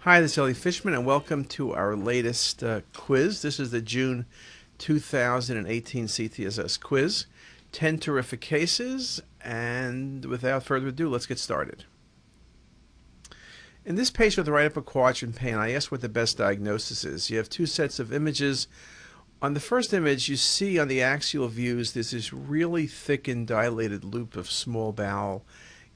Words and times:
Hi, 0.00 0.20
this 0.20 0.32
is 0.32 0.38
Elliot 0.38 0.56
Fishman, 0.58 0.94
and 0.94 1.04
welcome 1.04 1.44
to 1.46 1.74
our 1.74 1.96
latest 1.96 2.62
uh, 2.62 2.82
quiz. 2.94 3.42
This 3.42 3.58
is 3.58 3.72
the 3.72 3.80
June 3.80 4.26
2018 4.78 6.06
CTisus 6.06 6.80
quiz. 6.80 7.26
10 7.72 7.98
terrific 7.98 8.40
cases, 8.40 9.20
and 9.40 10.24
without 10.26 10.62
further 10.62 10.88
ado, 10.88 11.08
let's 11.08 11.26
get 11.26 11.40
started. 11.40 11.86
In 13.84 13.96
this 13.96 14.10
patient 14.10 14.46
with 14.46 14.54
right 14.54 14.66
upper 14.66 14.80
quadrant 14.80 15.34
pain, 15.34 15.56
I 15.56 15.72
asked 15.72 15.90
what 15.90 16.02
the 16.02 16.08
best 16.08 16.38
diagnosis 16.38 17.04
is. 17.04 17.28
You 17.28 17.38
have 17.38 17.50
two 17.50 17.66
sets 17.66 17.98
of 17.98 18.12
images. 18.12 18.68
On 19.42 19.54
the 19.54 19.60
first 19.60 19.92
image, 19.92 20.28
you 20.28 20.36
see 20.36 20.78
on 20.78 20.86
the 20.86 21.02
axial 21.02 21.48
views, 21.48 21.92
there's 21.92 22.12
this 22.12 22.32
really 22.32 22.86
thick 22.86 23.26
and 23.26 23.44
dilated 23.44 24.04
loop 24.04 24.36
of 24.36 24.50
small 24.50 24.92
bowel 24.92 25.44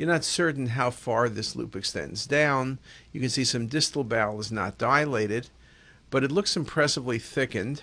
you're 0.00 0.08
not 0.08 0.24
certain 0.24 0.68
how 0.68 0.88
far 0.88 1.28
this 1.28 1.54
loop 1.54 1.76
extends 1.76 2.26
down. 2.26 2.78
You 3.12 3.20
can 3.20 3.28
see 3.28 3.44
some 3.44 3.66
distal 3.66 4.02
bowel 4.02 4.40
is 4.40 4.50
not 4.50 4.78
dilated, 4.78 5.50
but 6.08 6.24
it 6.24 6.32
looks 6.32 6.56
impressively 6.56 7.18
thickened. 7.18 7.82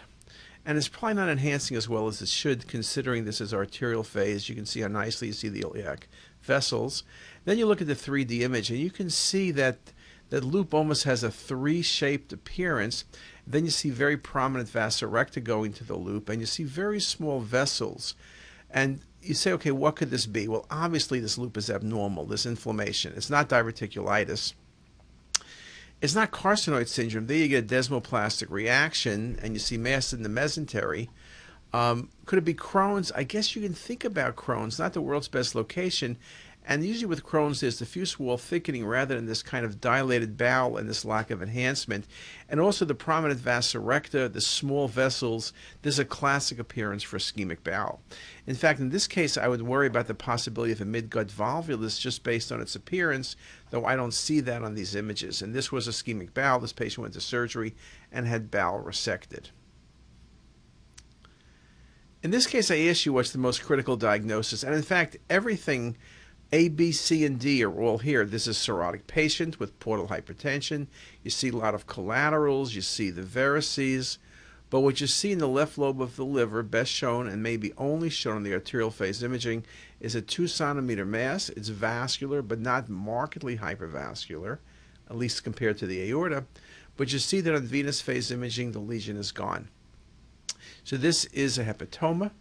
And 0.66 0.80
it's 0.80 0.88
probably 0.88 1.14
not 1.14 1.30
enhancing 1.30 1.78
as 1.78 1.88
well 1.88 2.08
as 2.08 2.20
it 2.20 2.28
should, 2.28 2.68
considering 2.68 3.26
this 3.26 3.40
is 3.40 3.54
arterial 3.54 4.02
phase. 4.02 4.50
You 4.50 4.56
can 4.56 4.66
see 4.66 4.82
how 4.82 4.88
nicely 4.88 5.28
you 5.28 5.34
see 5.34 5.48
the 5.48 5.62
iliac 5.62 6.08
vessels. 6.42 7.04
Then 7.46 7.60
you 7.60 7.68
look 7.68 7.82
at 7.82 7.88
the 7.88 7.94
3D 7.94 8.40
image, 8.40 8.72
and 8.72 8.80
you 8.80 8.90
can 8.90 9.12
see 9.12 9.52
that 9.52 9.78
that 10.32 10.44
loop 10.44 10.74
almost 10.74 11.04
has 11.04 11.22
a 11.22 11.30
three-shaped 11.30 12.34
appearance. 12.34 13.06
Then 13.46 13.64
you 13.64 13.70
see 13.70 13.92
very 13.92 14.18
prominent 14.18 14.70
vasa 14.70 15.06
recta 15.06 15.40
going 15.40 15.72
to 15.74 15.84
the 15.84 15.96
loop, 15.96 16.30
and 16.30 16.40
you 16.40 16.48
see 16.48 16.64
very 16.64 17.00
small 17.00 17.42
vessels. 17.42 18.16
And 18.72 19.02
you 19.22 19.34
say, 19.34 19.52
okay, 19.54 19.72
what 19.72 19.96
could 19.96 20.10
this 20.10 20.26
be? 20.26 20.48
Well, 20.48 20.66
obviously, 20.70 21.20
this 21.20 21.38
loop 21.38 21.58
is 21.58 21.70
abnormal, 21.70 22.26
this 22.26 22.46
inflammation. 22.46 23.14
It's 23.16 23.30
not 23.30 23.50
diverticulitis. 23.50 24.54
It's 26.02 26.16
not 26.16 26.32
carcinoid 26.32 26.88
syndrome. 26.88 27.28
There 27.28 27.38
you 27.38 27.48
get 27.48 27.72
a 27.72 27.76
desmoplastic 27.76 28.50
reaction, 28.50 29.40
and 29.42 29.54
you 29.54 29.60
see 29.60 29.78
mass 29.78 30.14
in 30.14 30.24
the 30.24 30.30
mesentery. 30.30 31.10
Um, 31.74 32.10
could 32.26 32.38
it 32.38 32.46
be 32.46 32.54
Crohn's? 32.54 33.12
I 33.14 33.24
guess 33.24 33.56
you 33.56 33.62
can 33.62 33.74
think 33.74 34.06
about 34.06 34.36
Crohn's, 34.36 34.80
not 34.80 34.94
the 34.94 35.02
world's 35.02 35.28
best 35.28 35.56
location, 35.56 36.18
and 36.70 36.84
usually 36.84 37.06
with 37.06 37.24
Crohn's, 37.24 37.62
there's 37.62 37.80
diffuse 37.80 38.20
wall 38.20 38.38
thickening 38.38 38.86
rather 38.86 39.16
than 39.16 39.26
this 39.26 39.42
kind 39.42 39.66
of 39.66 39.80
dilated 39.80 40.38
bowel 40.38 40.76
and 40.76 40.90
this 40.90 41.06
lack 41.06 41.32
of 41.32 41.42
enhancement. 41.42 42.06
And 42.50 42.60
also 42.60 42.84
the 42.84 42.94
prominent 42.94 43.40
vasa 43.40 43.80
recta, 43.80 44.28
the 44.28 44.42
small 44.42 44.90
vessels, 44.90 45.54
this 45.82 45.96
is 45.96 46.00
a 46.00 46.06
classic 46.06 46.60
appearance 46.60 47.04
for 47.04 47.18
ischemic 47.18 47.64
bowel. 47.64 48.02
In 48.46 48.54
fact, 48.54 48.82
in 48.82 48.90
this 48.90 49.08
case, 49.08 49.38
I 49.38 49.48
would 49.48 49.62
worry 49.62 49.88
about 49.88 50.08
the 50.08 50.14
possibility 50.14 50.74
of 50.74 50.82
a 50.82 50.86
midgut 50.86 51.32
volvulus 51.32 52.02
just 52.02 52.24
based 52.24 52.52
on 52.52 52.60
its 52.60 52.76
appearance, 52.76 53.38
though 53.70 53.86
I 53.86 53.96
don't 53.96 54.14
see 54.14 54.42
that 54.42 54.62
on 54.62 54.76
these 54.76 54.94
images. 54.94 55.42
And 55.42 55.56
this 55.56 55.72
was 55.72 55.88
ischemic 55.88 56.34
bowel. 56.34 56.60
This 56.60 56.74
patient 56.74 57.04
went 57.04 57.14
to 57.14 57.22
surgery 57.22 57.76
and 58.12 58.28
had 58.28 58.52
bowel 58.52 58.84
resected. 58.84 59.52
In 62.24 62.32
this 62.32 62.46
case, 62.46 62.70
I 62.70 62.80
asked 62.80 63.06
you 63.06 63.14
what's 63.14 63.32
the 63.32 63.38
most 63.38 63.64
critical 63.64 63.96
diagnosis. 63.96 64.64
And 64.64 64.76
in 64.76 64.84
fact, 64.84 65.16
everything 65.30 65.96
a, 66.52 66.70
B, 66.70 66.92
C, 66.92 67.26
and 67.26 67.38
D 67.38 67.64
are 67.64 67.82
all 67.82 67.98
here. 67.98 68.26
This 68.26 68.48
is 68.48 68.58
cirrhotic 68.58 69.06
patient 69.08 69.60
with 69.60 69.78
portal 69.80 70.08
hypertension. 70.08 70.88
You 71.24 71.30
see 71.30 71.50
a 71.50 71.56
lot 71.56 71.76
of 71.76 71.88
collaterals. 71.88 72.74
You 72.74 72.82
see 72.82 73.10
the 73.10 73.22
varices. 73.22 74.18
But 74.70 74.82
what 74.82 75.00
you 75.00 75.08
see 75.08 75.32
in 75.32 75.40
the 75.40 75.48
left 75.48 75.78
lobe 75.78 76.02
of 76.02 76.16
the 76.16 76.26
liver, 76.26 76.64
best 76.64 76.92
shown 76.92 77.28
and 77.28 77.42
maybe 77.42 77.74
only 77.78 78.10
shown 78.10 78.38
in 78.38 78.44
the 78.44 78.54
arterial 78.54 78.92
phase 78.92 79.24
imaging, 79.24 79.66
is 80.00 80.16
a 80.16 80.22
two 80.22 80.48
centimeter 80.48 81.06
mass. 81.06 81.50
It's 81.50 81.70
vascular, 81.70 82.42
but 82.42 82.60
not 82.60 82.90
markedly 82.90 83.58
hypervascular, 83.58 84.60
at 85.10 85.18
least 85.18 85.44
compared 85.44 85.78
to 85.80 85.86
the 85.86 86.10
aorta. 86.10 86.46
But 86.98 87.14
you 87.14 87.20
see 87.20 87.42
that 87.42 87.56
on 87.56 87.66
venous 87.66 88.02
phase 88.02 88.32
imaging, 88.32 88.72
the 88.72 88.80
lesion 88.80 89.18
is 89.18 89.32
gone. 89.32 89.70
So 90.84 90.98
this 90.98 91.26
is 91.26 91.58
a 91.58 91.66
hepatoma. 91.66 92.32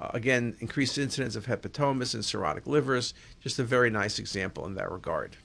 Uh, 0.00 0.08
again, 0.14 0.56
increased 0.60 0.96
incidence 0.96 1.36
of 1.36 1.46
hepatomas 1.46 2.14
and 2.14 2.22
cirrhotic 2.22 2.66
livers, 2.66 3.12
just 3.40 3.58
a 3.58 3.64
very 3.64 3.90
nice 3.90 4.18
example 4.18 4.64
in 4.66 4.74
that 4.74 4.90
regard. 4.90 5.36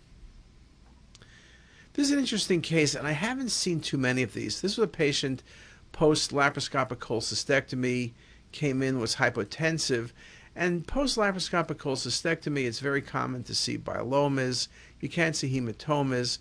This 1.94 2.08
is 2.08 2.14
an 2.14 2.20
interesting 2.20 2.62
case, 2.62 2.96
and 2.96 3.08
I 3.08 3.12
haven't 3.12 3.50
seen 3.50 3.80
too 3.80 3.98
many 3.98 4.24
of 4.24 4.34
these. 4.34 4.62
This 4.62 4.78
was 4.78 4.86
a 4.86 4.88
patient 4.88 5.44
post 5.92 6.32
laparoscopic 6.32 6.98
cholecystectomy, 6.98 8.14
came 8.52 8.82
in, 8.82 9.00
was 9.00 9.16
hypotensive, 9.16 10.12
and 10.56 10.88
post 10.88 11.18
laparoscopic 11.18 11.76
cholecystectomy, 11.76 12.66
it's 12.66 12.80
very 12.80 13.02
common 13.02 13.44
to 13.44 13.56
see 13.56 13.78
bilomas. 13.78 14.70
You 15.02 15.10
can't 15.10 15.36
see 15.36 15.54
hematomas, 15.54 16.38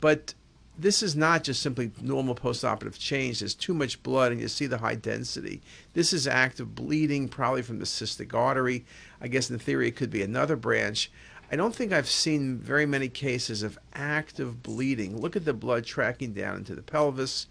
but 0.00 0.32
this 0.78 1.02
is 1.02 1.16
not 1.16 1.42
just 1.42 1.60
simply 1.60 1.90
normal 2.00 2.36
postoperative 2.36 2.98
change. 2.98 3.40
There's 3.40 3.54
too 3.54 3.74
much 3.74 4.02
blood, 4.04 4.30
and 4.30 4.40
you 4.40 4.46
see 4.46 4.66
the 4.66 4.78
high 4.78 4.94
density. 4.94 5.60
This 5.92 6.12
is 6.12 6.28
active 6.28 6.76
bleeding, 6.76 7.28
probably 7.28 7.62
from 7.62 7.80
the 7.80 7.84
cystic 7.84 8.32
artery. 8.32 8.84
I 9.20 9.26
guess 9.26 9.50
in 9.50 9.58
theory 9.58 9.88
it 9.88 9.96
could 9.96 10.10
be 10.10 10.22
another 10.22 10.54
branch. 10.54 11.10
I 11.50 11.56
don't 11.56 11.74
think 11.74 11.92
I've 11.92 12.08
seen 12.08 12.58
very 12.58 12.86
many 12.86 13.08
cases 13.08 13.62
of 13.62 13.78
active 13.94 14.62
bleeding. 14.62 15.20
Look 15.20 15.34
at 15.34 15.44
the 15.44 15.54
blood 15.54 15.84
tracking 15.84 16.32
down 16.32 16.58
into 16.58 16.74
the 16.74 16.82
pelvis. 16.82 17.46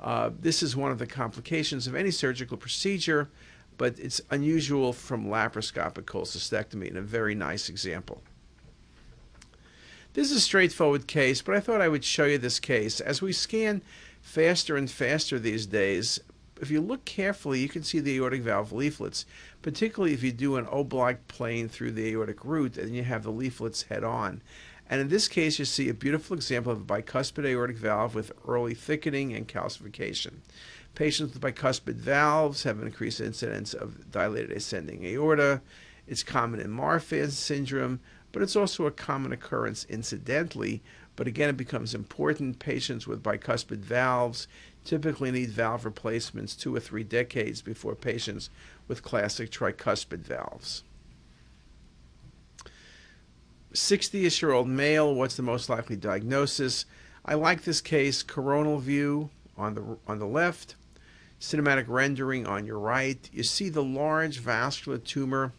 Uh, 0.00 0.30
this 0.38 0.62
is 0.62 0.76
one 0.76 0.92
of 0.92 0.98
the 0.98 1.06
complications 1.06 1.88
of 1.88 1.96
any 1.96 2.12
surgical 2.12 2.56
procedure, 2.56 3.28
but 3.76 3.98
it's 3.98 4.20
unusual 4.30 4.92
from 4.92 5.26
laparoscopic 5.26 6.04
cholecystectomy 6.04 6.88
and 6.88 6.98
a 6.98 7.02
very 7.02 7.34
nice 7.34 7.68
example. 7.68 8.22
This 10.14 10.30
is 10.30 10.38
a 10.38 10.40
straightforward 10.40 11.06
case, 11.06 11.42
but 11.42 11.54
I 11.54 11.60
thought 11.60 11.82
I 11.82 11.88
would 11.88 12.04
show 12.04 12.24
you 12.24 12.38
this 12.38 12.58
case. 12.58 12.98
As 12.98 13.20
we 13.20 13.32
scan 13.32 13.82
faster 14.22 14.76
and 14.76 14.90
faster 14.90 15.38
these 15.38 15.66
days, 15.66 16.18
if 16.60 16.70
you 16.70 16.80
look 16.80 17.04
carefully, 17.04 17.60
you 17.60 17.68
can 17.68 17.82
see 17.82 18.00
the 18.00 18.16
aortic 18.16 18.42
valve 18.42 18.72
leaflets, 18.72 19.26
particularly 19.62 20.14
if 20.14 20.22
you 20.22 20.32
do 20.32 20.56
an 20.56 20.66
oblique 20.72 21.28
plane 21.28 21.68
through 21.68 21.92
the 21.92 22.08
aortic 22.08 22.44
root 22.44 22.78
and 22.78 22.96
you 22.96 23.04
have 23.04 23.22
the 23.22 23.30
leaflets 23.30 23.82
head 23.82 24.02
on. 24.02 24.42
And 24.90 25.00
in 25.00 25.08
this 25.08 25.28
case, 25.28 25.58
you 25.58 25.66
see 25.66 25.90
a 25.90 25.94
beautiful 25.94 26.34
example 26.34 26.72
of 26.72 26.80
a 26.80 26.84
bicuspid 26.84 27.44
aortic 27.44 27.76
valve 27.76 28.14
with 28.14 28.32
early 28.46 28.74
thickening 28.74 29.34
and 29.34 29.46
calcification. 29.46 30.36
Patients 30.94 31.34
with 31.34 31.42
bicuspid 31.42 31.96
valves 31.96 32.62
have 32.62 32.80
an 32.80 32.86
increased 32.86 33.20
incidence 33.20 33.74
of 33.74 34.10
dilated 34.10 34.52
ascending 34.52 35.04
aorta. 35.04 35.60
It's 36.06 36.22
common 36.22 36.60
in 36.60 36.70
Marfan 36.70 37.30
syndrome, 37.30 38.00
but 38.32 38.42
it's 38.42 38.56
also 38.56 38.86
a 38.86 38.90
common 38.90 39.32
occurrence 39.32 39.86
incidentally. 39.88 40.82
But 41.16 41.26
again, 41.26 41.48
it 41.48 41.56
becomes 41.56 41.94
important. 41.94 42.58
Patients 42.58 43.06
with 43.06 43.22
bicuspid 43.22 43.78
valves 43.78 44.46
typically 44.84 45.30
need 45.30 45.50
valve 45.50 45.84
replacements 45.84 46.54
two 46.54 46.74
or 46.74 46.80
three 46.80 47.04
decades 47.04 47.60
before 47.60 47.94
patients 47.94 48.50
with 48.86 49.02
classic 49.02 49.50
tricuspid 49.50 50.20
valves. 50.20 50.82
60ish 53.72 54.40
year 54.40 54.52
old 54.52 54.68
male, 54.68 55.14
what's 55.14 55.36
the 55.36 55.42
most 55.42 55.68
likely 55.68 55.96
diagnosis? 55.96 56.86
I 57.24 57.34
like 57.34 57.62
this 57.62 57.80
case, 57.80 58.22
coronal 58.22 58.78
view 58.78 59.30
on 59.56 59.74
the, 59.74 59.98
on 60.06 60.18
the 60.18 60.26
left, 60.26 60.76
cinematic 61.40 61.84
rendering 61.88 62.46
on 62.46 62.64
your 62.64 62.78
right. 62.78 63.28
You 63.32 63.42
see 63.42 63.68
the 63.68 63.82
large 63.82 64.38
vascular 64.38 64.98
tumor 64.98 65.52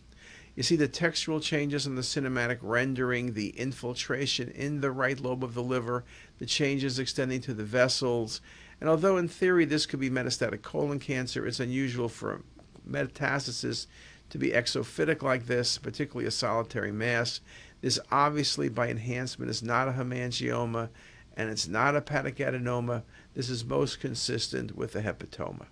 you 0.59 0.63
see 0.63 0.75
the 0.75 0.89
textural 0.89 1.41
changes 1.41 1.87
in 1.87 1.95
the 1.95 2.01
cinematic 2.01 2.57
rendering, 2.61 3.31
the 3.31 3.51
infiltration 3.51 4.49
in 4.49 4.81
the 4.81 4.91
right 4.91 5.17
lobe 5.17 5.41
of 5.41 5.53
the 5.53 5.63
liver, 5.63 6.03
the 6.37 6.45
changes 6.45 6.99
extending 6.99 7.39
to 7.39 7.53
the 7.53 7.63
vessels. 7.63 8.41
And 8.81 8.89
although 8.89 9.15
in 9.15 9.29
theory 9.29 9.63
this 9.63 9.85
could 9.85 10.01
be 10.01 10.09
metastatic 10.09 10.61
colon 10.61 10.99
cancer, 10.99 11.47
it's 11.47 11.61
unusual 11.61 12.09
for 12.09 12.41
metastasis 12.85 13.87
to 14.31 14.37
be 14.37 14.49
exophytic 14.49 15.23
like 15.23 15.45
this, 15.45 15.77
particularly 15.77 16.27
a 16.27 16.31
solitary 16.31 16.91
mass. 16.91 17.39
This 17.79 17.97
obviously 18.11 18.67
by 18.67 18.89
enhancement 18.89 19.49
is 19.49 19.63
not 19.63 19.87
a 19.87 19.93
hemangioma 19.93 20.89
and 21.37 21.49
it's 21.49 21.69
not 21.69 21.95
a 21.95 22.01
hepatic 22.01 22.35
adenoma. 22.35 23.03
This 23.33 23.49
is 23.49 23.63
most 23.63 24.01
consistent 24.01 24.75
with 24.75 24.93
a 24.97 25.03
hepatoma. 25.03 25.67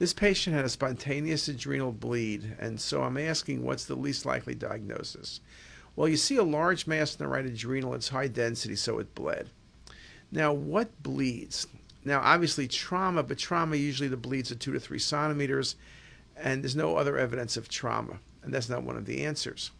This 0.00 0.14
patient 0.14 0.56
had 0.56 0.64
a 0.64 0.70
spontaneous 0.70 1.46
adrenal 1.46 1.92
bleed, 1.92 2.56
and 2.58 2.80
so 2.80 3.02
I'm 3.02 3.18
asking 3.18 3.62
what's 3.62 3.84
the 3.84 3.94
least 3.94 4.24
likely 4.24 4.54
diagnosis? 4.54 5.40
Well, 5.94 6.08
you 6.08 6.16
see 6.16 6.36
a 6.36 6.42
large 6.42 6.86
mass 6.86 7.14
in 7.14 7.18
the 7.18 7.28
right 7.28 7.44
adrenal, 7.44 7.92
it's 7.92 8.08
high 8.08 8.28
density, 8.28 8.76
so 8.76 8.98
it 8.98 9.14
bled. 9.14 9.50
Now, 10.32 10.54
what 10.54 11.02
bleeds? 11.02 11.66
Now, 12.02 12.20
obviously, 12.20 12.66
trauma, 12.66 13.22
but 13.22 13.36
trauma 13.36 13.76
usually 13.76 14.08
the 14.08 14.16
bleeds 14.16 14.50
are 14.50 14.54
two 14.54 14.72
to 14.72 14.80
three 14.80 14.98
centimeters, 14.98 15.76
and 16.34 16.62
there's 16.62 16.74
no 16.74 16.96
other 16.96 17.18
evidence 17.18 17.58
of 17.58 17.68
trauma, 17.68 18.20
and 18.42 18.54
that's 18.54 18.70
not 18.70 18.82
one 18.82 18.96
of 18.96 19.04
the 19.04 19.22
answers. 19.26 19.70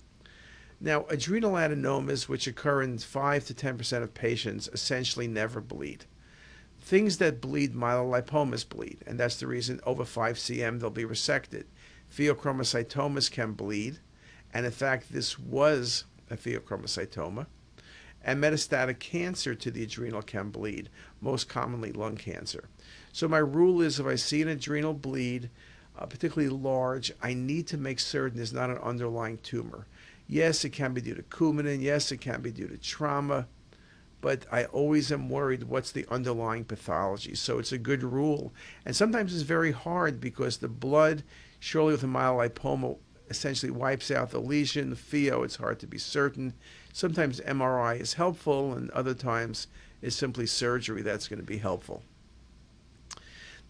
Now, 0.83 1.07
adrenal 1.09 1.53
adenomas, 1.53 2.29
which 2.29 2.47
occur 2.47 2.83
in 2.83 2.99
5 2.99 3.47
to 3.47 3.55
10% 3.55 4.03
of 4.03 4.13
patients, 4.13 4.69
essentially 4.71 5.29
never 5.29 5.63
bleed. 5.63 6.05
Things 6.81 7.19
that 7.19 7.41
bleed, 7.41 7.75
myelolipomas 7.75 8.69
bleed, 8.69 8.99
and 9.07 9.19
that's 9.19 9.37
the 9.37 9.47
reason 9.47 9.81
over 9.85 10.05
5 10.05 10.37
cm 10.37 10.81
they'll 10.81 10.91
be 10.91 11.05
resected. 11.05 11.65
Pheochromocytomas 12.13 13.31
can 13.31 13.53
bleed, 13.53 13.99
and 14.53 14.67
in 14.67 14.73
fact, 14.73 15.13
this 15.13 15.39
was 15.39 16.05
a 16.31 16.37
pheochromocytoma. 16.37 17.47
and 18.23 18.43
metastatic 18.43 18.99
cancer 18.99 19.55
to 19.55 19.71
the 19.71 19.83
adrenal 19.83 20.21
can 20.21 20.51
bleed, 20.51 20.91
most 21.23 21.49
commonly 21.49 21.91
lung 21.91 22.17
cancer. 22.17 22.69
So 23.13 23.27
my 23.27 23.39
rule 23.39 23.81
is 23.81 23.99
if 23.99 24.07
I 24.07 24.17
see 24.17 24.43
an 24.43 24.49
adrenal 24.49 24.93
bleed, 24.93 25.49
uh, 25.99 26.05
particularly 26.05 26.51
large, 26.51 27.13
I 27.23 27.33
need 27.33 27.67
to 27.69 27.79
make 27.79 27.99
certain 27.99 28.37
there's 28.37 28.53
not 28.53 28.69
an 28.69 28.79
underlying 28.79 29.39
tumor. 29.39 29.87
Yes, 30.27 30.65
it 30.65 30.71
can 30.71 30.93
be 30.93 31.01
due 31.01 31.15
to 31.15 31.23
Coumadin. 31.23 31.81
Yes, 31.81 32.13
it 32.13 32.19
can 32.19 32.43
be 32.43 32.53
due 32.53 32.69
to 32.69 32.77
trauma. 32.77 33.49
But 34.21 34.47
I 34.53 34.65
always 34.65 35.11
am 35.11 35.29
worried 35.29 35.65
what's 35.65 35.93
the 35.93 36.07
underlying 36.11 36.65
pathology. 36.65 37.35
So 37.35 37.59
it's 37.59 37.73
a 37.73 37.79
good 37.79 38.03
rule. 38.03 38.53
And 38.85 38.95
sometimes 38.95 39.33
it's 39.33 39.43
very 39.43 39.73
hard 39.73 40.21
because 40.21 40.59
the 40.59 40.69
blood, 40.69 41.23
surely 41.59 41.93
with 41.93 42.05
a 42.05 42.07
myelolipoma, 42.07 42.99
essentially 43.31 43.71
wipes 43.71 44.11
out 44.11 44.31
the 44.31 44.41
lesion. 44.41 44.91
The 44.91 44.97
pheo, 44.97 45.45
it's 45.45 45.57
hard 45.57 45.79
to 45.81 45.87
be 45.87 45.99
certain. 45.99 46.53
Sometimes 46.93 47.41
MRI 47.41 48.01
is 48.01 48.15
helpful, 48.15 48.75
and 48.75 48.91
other 48.91 49.15
times 49.15 49.69
it's 50.03 50.17
simply 50.17 50.47
surgery 50.47 51.03
that's 51.03 51.29
going 51.29 51.39
to 51.39 51.47
be 51.47 51.59
helpful. 51.59 52.03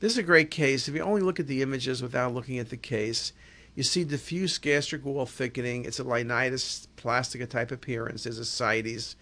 This 0.00 0.12
is 0.12 0.18
a 0.18 0.22
great 0.22 0.50
case. 0.50 0.88
If 0.88 0.94
you 0.94 1.02
only 1.02 1.20
look 1.20 1.38
at 1.38 1.46
the 1.46 1.60
images 1.60 2.02
without 2.02 2.32
looking 2.32 2.58
at 2.58 2.70
the 2.70 2.76
case, 2.78 3.34
you 3.74 3.82
see 3.82 4.02
diffuse 4.02 4.56
gastric 4.56 5.04
wall 5.04 5.26
thickening. 5.26 5.84
It's 5.84 6.00
a 6.00 6.04
linitis 6.04 6.86
plastica 6.96 7.46
type 7.46 7.70
appearance. 7.70 8.24
There's 8.24 8.38
ascites. 8.38 9.14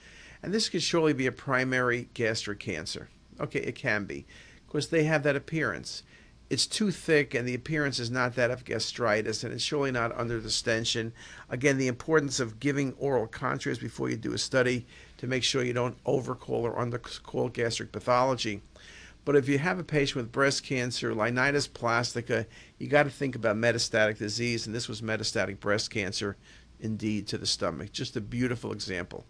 And 0.42 0.52
this 0.52 0.68
could 0.68 0.82
surely 0.82 1.12
be 1.12 1.26
a 1.26 1.32
primary 1.32 2.08
gastric 2.14 2.60
cancer. 2.60 3.08
Okay, 3.40 3.60
it 3.60 3.74
can 3.74 4.04
be, 4.04 4.26
because 4.66 4.88
they 4.88 5.04
have 5.04 5.22
that 5.22 5.36
appearance 5.36 6.02
it's 6.50 6.66
too 6.66 6.90
thick 6.90 7.34
and 7.34 7.46
the 7.46 7.54
appearance 7.54 7.98
is 7.98 8.10
not 8.10 8.34
that 8.34 8.50
of 8.50 8.64
gastritis 8.64 9.44
and 9.44 9.52
it's 9.52 9.62
surely 9.62 9.90
not 9.90 10.16
under 10.18 10.40
distension. 10.40 11.12
Again, 11.50 11.76
the 11.76 11.88
importance 11.88 12.40
of 12.40 12.58
giving 12.58 12.94
oral 12.94 13.26
contrast 13.26 13.80
before 13.80 14.08
you 14.08 14.16
do 14.16 14.32
a 14.32 14.38
study 14.38 14.86
to 15.18 15.26
make 15.26 15.44
sure 15.44 15.62
you 15.62 15.74
don't 15.74 15.98
overcall 16.06 16.66
or 16.66 16.74
undercall 16.74 17.52
gastric 17.52 17.92
pathology. 17.92 18.62
But 19.24 19.36
if 19.36 19.46
you 19.46 19.58
have 19.58 19.78
a 19.78 19.84
patient 19.84 20.16
with 20.16 20.32
breast 20.32 20.64
cancer, 20.64 21.12
linitis 21.12 21.70
plastica, 21.70 22.46
you 22.78 22.88
got 22.88 23.02
to 23.02 23.10
think 23.10 23.36
about 23.36 23.56
metastatic 23.56 24.16
disease, 24.16 24.66
and 24.66 24.74
this 24.74 24.88
was 24.88 25.02
metastatic 25.02 25.60
breast 25.60 25.90
cancer 25.90 26.38
indeed 26.80 27.26
to 27.26 27.36
the 27.36 27.46
stomach. 27.46 27.92
Just 27.92 28.16
a 28.16 28.22
beautiful 28.22 28.72
example. 28.72 29.26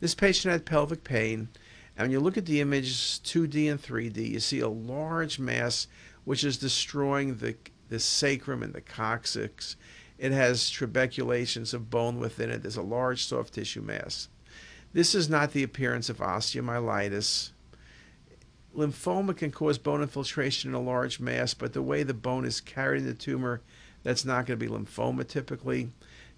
This 0.00 0.14
patient 0.14 0.52
had 0.52 0.66
pelvic 0.66 1.04
pain. 1.04 1.48
And 1.96 2.04
when 2.04 2.10
you 2.10 2.20
look 2.20 2.36
at 2.36 2.46
the 2.46 2.60
images 2.60 3.20
2D 3.24 3.70
and 3.70 3.80
3D, 3.82 4.30
you 4.30 4.40
see 4.40 4.60
a 4.60 4.68
large 4.68 5.38
mass 5.38 5.86
which 6.24 6.44
is 6.44 6.58
destroying 6.58 7.36
the, 7.36 7.56
the 7.88 8.00
sacrum 8.00 8.62
and 8.62 8.72
the 8.72 8.80
coccyx. 8.80 9.76
It 10.18 10.32
has 10.32 10.70
trabeculations 10.70 11.72
of 11.72 11.90
bone 11.90 12.18
within 12.18 12.50
it. 12.50 12.62
There's 12.62 12.76
a 12.76 12.82
large 12.82 13.24
soft 13.24 13.54
tissue 13.54 13.82
mass. 13.82 14.28
This 14.92 15.14
is 15.14 15.28
not 15.28 15.52
the 15.52 15.62
appearance 15.62 16.08
of 16.08 16.18
osteomyelitis. 16.18 17.50
Lymphoma 18.74 19.36
can 19.36 19.50
cause 19.50 19.78
bone 19.78 20.02
infiltration 20.02 20.70
in 20.70 20.74
a 20.74 20.80
large 20.80 21.20
mass, 21.20 21.54
but 21.54 21.72
the 21.72 21.82
way 21.82 22.02
the 22.02 22.14
bone 22.14 22.44
is 22.44 22.60
carried 22.60 23.02
in 23.02 23.06
the 23.06 23.14
tumor, 23.14 23.62
that's 24.02 24.24
not 24.24 24.46
going 24.46 24.58
to 24.58 24.66
be 24.66 24.70
lymphoma 24.70 25.26
typically. 25.26 25.90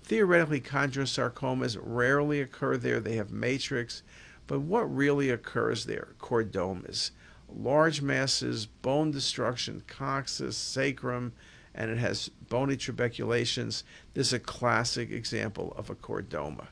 Theoretically, 0.05 0.61
chondrosarcomas 0.61 1.79
rarely 1.81 2.41
occur 2.41 2.77
there. 2.77 3.01
They 3.01 3.17
have 3.17 3.31
matrix. 3.31 4.03
But 4.47 4.61
what 4.61 4.95
really 4.95 5.31
occurs 5.31 5.85
there? 5.85 6.09
Chordomas. 6.19 7.11
Large 7.49 8.03
masses, 8.03 8.67
bone 8.67 9.11
destruction, 9.11 9.83
coccyx, 9.87 10.57
sacrum, 10.57 11.33
and 11.75 11.91
it 11.91 11.99
has 11.99 12.31
bony 12.49 12.77
trabeculations. 12.77 13.85
This 14.15 14.29
is 14.29 14.33
a 14.33 14.39
classic 14.39 15.11
example 15.11 15.73
of 15.77 15.91
a 15.91 15.95
chordoma. 15.95 16.67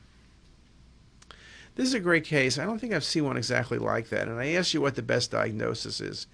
This 1.75 1.87
is 1.87 1.93
a 1.93 1.99
great 1.99 2.23
case. 2.23 2.57
I 2.57 2.65
don't 2.65 2.79
think 2.79 2.93
I've 2.93 3.03
seen 3.03 3.23
one 3.23 3.37
exactly 3.37 3.77
like 3.77 4.09
that. 4.09 4.27
And 4.27 4.39
I 4.39 4.53
asked 4.53 4.73
you 4.73 4.81
what 4.81 4.95
the 4.95 5.03
best 5.03 5.29
diagnosis 5.31 6.01
is. 6.01 6.25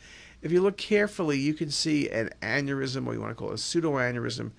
If 0.42 0.52
you 0.52 0.62
look 0.62 0.78
carefully, 0.78 1.38
you 1.38 1.54
can 1.54 1.70
see 1.70 2.10
an 2.10 2.30
aneurysm, 2.42 3.06
or 3.08 3.14
you 3.14 3.22
want 3.22 3.32
to 3.32 3.36
call 3.36 3.52
it 3.52 3.54
a 3.54 3.56
pseudoaneurysm. 3.56 4.52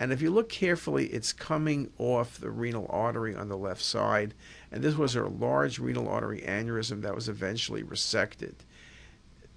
And 0.00 0.14
if 0.14 0.22
you 0.22 0.30
look 0.30 0.48
carefully, 0.48 1.08
it's 1.08 1.34
coming 1.34 1.90
off 1.98 2.38
the 2.38 2.50
renal 2.50 2.86
artery 2.88 3.34
on 3.36 3.48
the 3.50 3.56
left 3.56 3.82
side. 3.82 4.32
And 4.72 4.82
this 4.82 4.96
was 4.96 5.14
a 5.14 5.24
large 5.26 5.78
renal 5.78 6.08
artery 6.08 6.40
aneurysm 6.40 7.02
that 7.02 7.14
was 7.14 7.28
eventually 7.28 7.82
resected. 7.82 8.54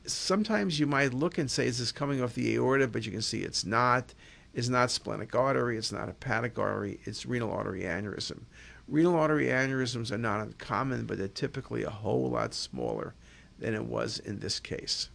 Sometimes 0.06 0.81
you 0.81 0.86
might 0.86 1.13
look 1.13 1.38
and 1.38 1.50
say, 1.50 1.66
is 1.66 1.80
this 1.80 1.94
coming 1.94 2.22
off 2.22 2.36
the 2.36 2.56
aorta? 2.56 2.90
But 2.90 3.06
you 3.06 3.12
can 3.13 3.22
see 3.22 3.40
it's 3.40 3.63
not. 3.63 4.13
It's 4.54 4.68
not 4.68 4.92
splenic 4.92 5.34
artery. 5.34 5.78
It's 5.78 5.94
not 5.94 6.10
hepatic 6.10 6.60
artery. 6.60 7.00
It's 7.06 7.25
renal 7.25 7.54
artery 7.54 7.84
aneurysm. 7.84 8.42
Renal 8.90 9.16
artery 9.16 9.45
aneurysms 9.45 10.12
are 10.12 10.18
not 10.18 10.42
uncommon, 10.42 11.06
but 11.06 11.18
they're 11.18 11.30
typically 11.30 11.84
a 11.84 11.90
whole 11.90 12.30
lot 12.30 12.54
smaller 12.54 13.13
than 13.60 13.74
it 13.74 13.86
was 13.86 14.19
in 14.19 14.40
this 14.40 14.60
case. 14.60 15.07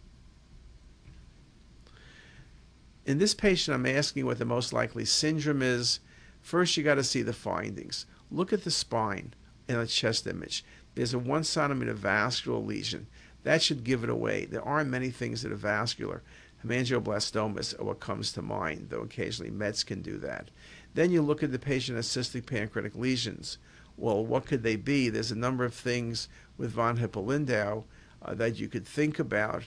In 3.09 3.17
this 3.17 3.33
patient, 3.33 3.73
I'm 3.73 3.87
asking 3.87 4.27
what 4.27 4.37
the 4.37 4.45
most 4.45 4.71
likely 4.71 5.03
syndrome 5.03 5.63
is. 5.63 5.99
First, 6.43 6.77
you 6.77 6.83
got 6.83 6.93
to 6.93 7.03
see 7.03 7.23
the 7.23 7.33
findings. 7.33 8.05
Look 8.29 8.53
at 8.53 8.63
the 8.63 8.69
spine 8.69 9.33
in 9.67 9.77
a 9.77 9.87
chest 9.87 10.27
image. 10.27 10.63
There's 10.93 11.15
a 11.15 11.17
one 11.17 11.43
centimeter 11.43 11.95
vascular 11.95 12.59
lesion. 12.59 13.07
That 13.41 13.63
should 13.63 13.83
give 13.83 14.03
it 14.03 14.11
away. 14.11 14.45
There 14.45 14.61
aren't 14.61 14.91
many 14.91 15.09
things 15.09 15.41
that 15.41 15.51
are 15.51 15.55
vascular. 15.55 16.21
Hemangioblastomas 16.63 17.79
are 17.79 17.85
what 17.85 17.99
comes 17.99 18.31
to 18.33 18.43
mind, 18.43 18.89
though 18.91 19.01
occasionally 19.01 19.49
Mets 19.49 19.83
can 19.83 20.03
do 20.03 20.19
that. 20.19 20.51
Then 20.93 21.09
you 21.09 21.23
look 21.23 21.41
at 21.41 21.51
the 21.51 21.57
patient 21.57 21.95
has 21.95 22.07
cystic 22.07 22.45
pancreatic 22.45 22.95
lesions. 22.95 23.57
Well, 23.97 24.23
what 24.23 24.45
could 24.45 24.61
they 24.61 24.75
be? 24.75 25.09
There's 25.09 25.31
a 25.31 25.35
number 25.35 25.65
of 25.65 25.73
things 25.73 26.29
with 26.59 26.73
von 26.73 26.97
Hippel-Lindau 26.97 27.85
uh, 28.21 28.35
that 28.35 28.59
you 28.59 28.67
could 28.67 28.85
think 28.85 29.17
about, 29.17 29.63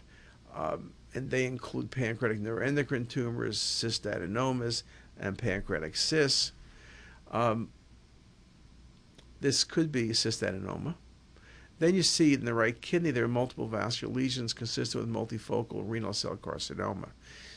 um, 0.54 0.92
and 1.14 1.30
they 1.30 1.44
include 1.44 1.90
pancreatic 1.90 2.40
neuroendocrine 2.40 3.08
tumors, 3.08 3.58
cystadenomas, 3.58 4.82
and 5.18 5.36
pancreatic 5.36 5.96
cysts. 5.96 6.52
Um, 7.30 7.70
this 9.40 9.64
could 9.64 9.90
be 9.90 10.10
cystadenoma. 10.10 10.94
Then 11.78 11.94
you 11.94 12.02
see 12.02 12.32
in 12.32 12.44
the 12.44 12.54
right 12.54 12.80
kidney 12.80 13.10
there 13.10 13.24
are 13.24 13.28
multiple 13.28 13.66
vascular 13.66 14.14
lesions 14.14 14.52
consistent 14.52 15.04
with 15.04 15.14
multifocal 15.14 15.82
renal 15.84 16.12
cell 16.12 16.36
carcinoma. 16.36 17.08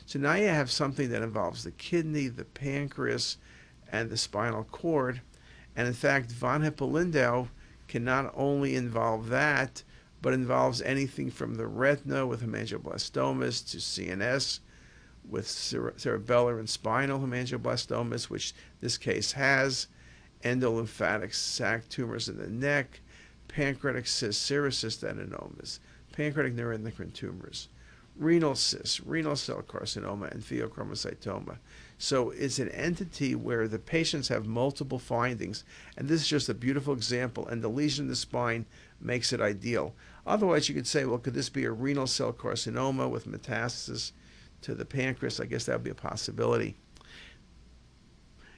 So 0.05 0.19
now 0.19 0.33
you 0.33 0.47
have 0.47 0.71
something 0.71 1.09
that 1.09 1.21
involves 1.21 1.63
the 1.63 1.71
kidney, 1.71 2.27
the 2.27 2.45
pancreas, 2.45 3.37
and 3.91 4.09
the 4.09 4.17
spinal 4.17 4.63
cord. 4.63 5.21
And 5.75 5.87
in 5.87 5.93
fact, 5.93 6.31
von 6.31 6.61
Hippel-Lindau 6.61 7.47
can 7.87 8.03
not 8.03 8.33
only 8.35 8.75
involve 8.75 9.29
that, 9.29 9.83
but 10.25 10.33
involves 10.33 10.81
anything 10.81 11.29
from 11.29 11.53
the 11.53 11.67
retina 11.67 12.25
with 12.25 12.41
hemangioblastomas 12.41 13.63
to 13.69 13.77
CNS 13.77 14.59
with 15.29 15.45
cerebellar 15.45 16.57
and 16.57 16.67
spinal 16.67 17.19
hemangioblastomas, 17.19 18.23
which 18.23 18.55
this 18.81 18.97
case 18.97 19.33
has, 19.33 19.85
endolymphatic 20.43 21.31
sac 21.31 21.87
tumors 21.89 22.27
in 22.27 22.39
the 22.39 22.47
neck, 22.47 23.01
pancreatic 23.47 24.05
serous 24.05 24.83
adenomas, 25.03 25.77
pancreatic 26.11 26.55
neuroendocrine 26.55 27.13
tumors, 27.13 27.67
renal 28.17 28.55
cysts, 28.55 29.01
renal 29.01 29.35
cell 29.35 29.61
carcinoma, 29.61 30.31
and 30.31 30.41
pheochromocytoma. 30.41 31.57
So 31.99 32.31
it's 32.31 32.57
an 32.57 32.69
entity 32.69 33.35
where 33.35 33.67
the 33.67 33.77
patients 33.77 34.29
have 34.29 34.47
multiple 34.47 34.97
findings, 34.97 35.63
and 35.95 36.07
this 36.07 36.21
is 36.21 36.27
just 36.27 36.49
a 36.49 36.55
beautiful 36.55 36.95
example, 36.95 37.47
and 37.47 37.61
the 37.61 37.69
lesion 37.69 38.05
in 38.05 38.09
the 38.09 38.15
spine 38.15 38.65
makes 38.99 39.31
it 39.31 39.39
ideal. 39.39 39.93
Otherwise, 40.25 40.67
you 40.67 40.75
could 40.75 40.87
say, 40.87 41.05
well, 41.05 41.19
could 41.19 41.33
this 41.33 41.49
be 41.49 41.65
a 41.65 41.71
renal 41.71 42.07
cell 42.07 42.33
carcinoma 42.33 43.09
with 43.09 43.27
metastasis 43.27 44.11
to 44.61 44.73
the 44.73 44.85
pancreas? 44.85 45.39
I 45.39 45.45
guess 45.45 45.65
that 45.65 45.73
would 45.73 45.83
be 45.83 45.91
a 45.91 45.95
possibility. 45.95 46.75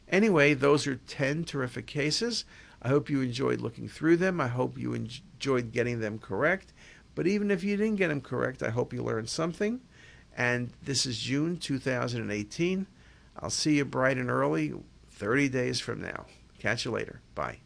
Anyway, 0.09 0.53
those 0.53 0.87
are 0.87 0.95
10 0.95 1.43
terrific 1.43 1.85
cases. 1.85 2.45
I 2.81 2.89
hope 2.89 3.09
you 3.09 3.21
enjoyed 3.21 3.59
looking 3.59 3.89
through 3.89 4.17
them. 4.17 4.39
I 4.39 4.47
hope 4.47 4.77
you 4.77 4.93
enjoyed 4.93 5.73
getting 5.73 5.99
them 5.99 6.19
correct. 6.19 6.71
But 7.15 7.27
even 7.27 7.51
if 7.51 7.63
you 7.63 7.75
didn't 7.75 7.97
get 7.97 8.09
them 8.09 8.21
correct, 8.21 8.63
I 8.63 8.69
hope 8.69 8.93
you 8.93 9.03
learned 9.03 9.29
something. 9.29 9.81
And 10.37 10.71
this 10.83 11.05
is 11.05 11.19
June 11.19 11.57
2018. 11.57 12.87
I'll 13.39 13.49
see 13.49 13.77
you 13.77 13.85
bright 13.85 14.17
and 14.17 14.29
early 14.29 14.73
30 15.09 15.49
days 15.49 15.79
from 15.79 16.01
now. 16.01 16.25
Catch 16.59 16.85
you 16.85 16.91
later. 16.91 17.21
Bye. 17.35 17.59